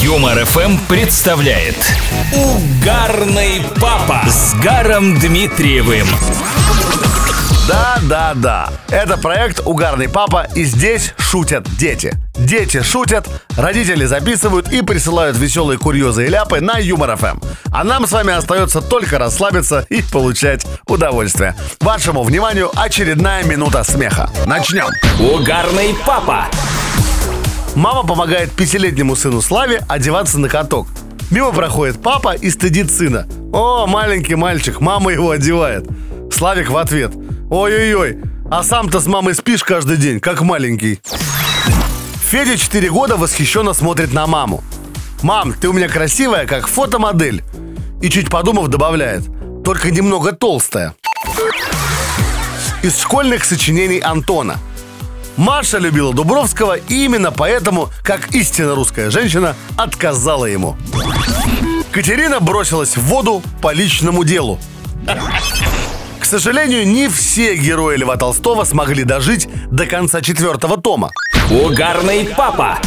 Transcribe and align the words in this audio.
Юмор 0.00 0.44
ФМ 0.44 0.78
представляет 0.88 1.74
Угарный 2.32 3.62
папа 3.80 4.22
с 4.28 4.54
Гаром 4.62 5.18
Дмитриевым. 5.18 6.06
Да, 7.66 7.98
да, 8.02 8.32
да. 8.36 8.68
Это 8.90 9.18
проект 9.18 9.60
«Угарный 9.64 10.08
папа» 10.08 10.46
и 10.54 10.62
здесь 10.62 11.14
шутят 11.18 11.66
дети. 11.76 12.14
Дети 12.36 12.80
шутят, 12.82 13.26
родители 13.56 14.04
записывают 14.04 14.68
и 14.72 14.82
присылают 14.82 15.36
веселые 15.36 15.80
курьезы 15.80 16.26
и 16.26 16.28
ляпы 16.28 16.60
на 16.60 16.78
Юмор 16.78 17.16
ФМ. 17.16 17.40
А 17.72 17.82
нам 17.82 18.06
с 18.06 18.12
вами 18.12 18.32
остается 18.32 18.80
только 18.80 19.18
расслабиться 19.18 19.84
и 19.88 20.02
получать 20.02 20.64
удовольствие. 20.86 21.56
Вашему 21.80 22.22
вниманию 22.22 22.70
очередная 22.76 23.42
минута 23.42 23.82
смеха. 23.82 24.30
Начнем. 24.46 24.86
Угарный 25.18 25.96
папа. 26.06 26.46
Мама 27.78 28.02
помогает 28.02 28.50
пятилетнему 28.50 29.14
сыну 29.14 29.40
Славе 29.40 29.84
одеваться 29.88 30.40
на 30.40 30.48
каток. 30.48 30.88
Мимо 31.30 31.52
проходит 31.52 32.02
папа 32.02 32.34
и 32.34 32.50
стыдит 32.50 32.90
сына. 32.90 33.28
О, 33.52 33.86
маленький 33.86 34.34
мальчик, 34.34 34.80
мама 34.80 35.12
его 35.12 35.30
одевает. 35.30 35.86
Славик 36.32 36.70
в 36.70 36.76
ответ. 36.76 37.12
Ой-ой-ой, 37.48 38.18
а 38.50 38.64
сам-то 38.64 38.98
с 38.98 39.06
мамой 39.06 39.36
спишь 39.36 39.62
каждый 39.62 39.96
день, 39.96 40.18
как 40.18 40.40
маленький. 40.40 40.98
Федя 42.28 42.58
4 42.58 42.90
года 42.90 43.16
восхищенно 43.16 43.72
смотрит 43.74 44.12
на 44.12 44.26
маму. 44.26 44.64
«Мам, 45.22 45.52
ты 45.52 45.68
у 45.68 45.72
меня 45.72 45.88
красивая, 45.88 46.46
как 46.46 46.66
фотомодель». 46.66 47.44
И 48.02 48.10
чуть 48.10 48.28
подумав 48.28 48.66
добавляет. 48.66 49.22
«Только 49.64 49.92
немного 49.92 50.32
толстая». 50.32 50.96
Из 52.82 52.98
школьных 52.98 53.44
сочинений 53.44 54.00
Антона– 54.00 54.56
Маша 55.38 55.78
любила 55.78 56.12
Дубровского, 56.12 56.76
и 56.76 57.04
именно 57.04 57.30
поэтому, 57.30 57.90
как 58.02 58.34
истинно 58.34 58.74
русская 58.74 59.08
женщина, 59.08 59.54
отказала 59.76 60.46
ему. 60.46 60.76
Катерина 61.92 62.40
бросилась 62.40 62.96
в 62.96 63.02
воду 63.02 63.40
по 63.62 63.72
личному 63.72 64.24
делу. 64.24 64.58
К 66.18 66.24
сожалению, 66.24 66.88
не 66.88 67.08
все 67.08 67.54
герои 67.54 67.96
Льва 67.96 68.16
Толстого 68.16 68.64
смогли 68.64 69.04
дожить 69.04 69.48
до 69.70 69.86
конца 69.86 70.20
четвертого 70.22 70.76
тома. 70.76 71.12
Угарный 71.50 72.24
папа. 72.36 72.80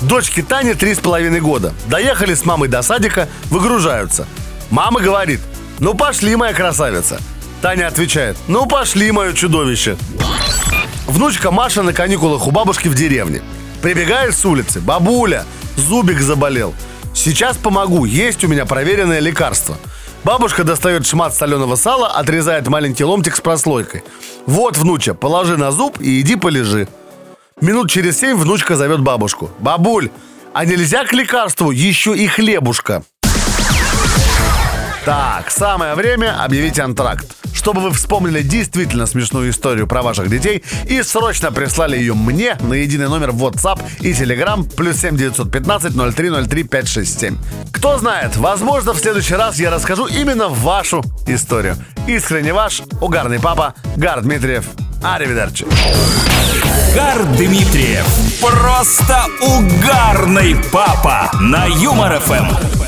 Дочке 0.00 0.42
Тане 0.42 0.72
три 0.72 0.94
с 0.94 0.98
половиной 0.98 1.40
года. 1.40 1.74
Доехали 1.86 2.32
с 2.32 2.46
мамой 2.46 2.70
до 2.70 2.80
садика, 2.80 3.28
выгружаются. 3.50 4.26
Мама 4.70 5.00
говорит, 5.00 5.40
ну 5.80 5.92
пошли, 5.92 6.34
моя 6.34 6.54
красавица. 6.54 7.20
Таня 7.60 7.88
отвечает, 7.88 8.38
ну 8.48 8.64
пошли, 8.66 9.12
мое 9.12 9.34
чудовище. 9.34 9.98
Внучка 11.06 11.52
Маша 11.52 11.82
на 11.82 11.92
каникулах 11.92 12.46
у 12.46 12.50
бабушки 12.50 12.88
в 12.88 12.94
деревне. 12.94 13.40
Прибегает 13.80 14.34
с 14.34 14.44
улицы. 14.44 14.80
Бабуля, 14.80 15.44
зубик 15.76 16.20
заболел. 16.20 16.74
Сейчас 17.14 17.56
помогу, 17.56 18.04
есть 18.04 18.42
у 18.44 18.48
меня 18.48 18.66
проверенное 18.66 19.20
лекарство. 19.20 19.76
Бабушка 20.24 20.64
достает 20.64 21.06
шмат 21.06 21.34
соленого 21.34 21.76
сала, 21.76 22.08
отрезает 22.08 22.66
маленький 22.66 23.04
ломтик 23.04 23.36
с 23.36 23.40
прослойкой. 23.40 24.02
Вот, 24.46 24.76
внуча, 24.76 25.14
положи 25.14 25.56
на 25.56 25.70
зуб 25.70 26.00
и 26.00 26.20
иди 26.20 26.34
полежи. 26.34 26.88
Минут 27.60 27.88
через 27.88 28.18
семь 28.18 28.36
внучка 28.36 28.76
зовет 28.76 29.00
бабушку. 29.00 29.50
Бабуль, 29.60 30.10
а 30.52 30.64
нельзя 30.64 31.04
к 31.04 31.12
лекарству 31.12 31.70
еще 31.70 32.16
и 32.16 32.26
хлебушка? 32.26 33.04
Так, 35.04 35.52
самое 35.52 35.94
время 35.94 36.42
объявить 36.42 36.80
антракт 36.80 37.45
чтобы 37.66 37.80
вы 37.80 37.90
вспомнили 37.90 38.42
действительно 38.42 39.06
смешную 39.06 39.50
историю 39.50 39.88
про 39.88 40.00
ваших 40.00 40.30
детей 40.30 40.62
и 40.88 41.02
срочно 41.02 41.50
прислали 41.50 41.96
ее 41.96 42.14
мне 42.14 42.56
на 42.60 42.74
единый 42.74 43.08
номер 43.08 43.32
в 43.32 43.44
WhatsApp 43.44 43.82
и 43.98 44.12
Telegram 44.12 44.72
плюс 44.76 44.98
7 44.98 45.16
915 45.16 45.92
0303 46.14 46.62
567. 46.62 47.36
Кто 47.72 47.98
знает, 47.98 48.36
возможно, 48.36 48.92
в 48.92 49.00
следующий 49.00 49.34
раз 49.34 49.58
я 49.58 49.72
расскажу 49.72 50.06
именно 50.06 50.46
вашу 50.46 51.02
историю. 51.26 51.76
Искренне 52.06 52.52
ваш, 52.52 52.82
угарный 53.00 53.40
папа 53.40 53.74
Гар 53.96 54.20
Дмитриев. 54.22 54.66
Аривидерчи. 55.02 55.66
Гар 56.94 57.24
Дмитриев. 57.36 58.06
Просто 58.40 59.24
угарный 59.40 60.54
папа 60.70 61.32
на 61.40 61.64
Юмор 61.66 62.20
ФМ. 62.20 62.85